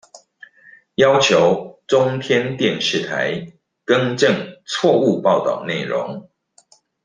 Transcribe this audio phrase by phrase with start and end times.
[0.95, 3.53] 要求中天電視台
[3.85, 4.33] 更正
[4.67, 6.27] 錯誤報導內容